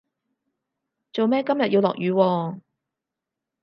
[1.13, 2.61] 做咩今日要落雨喎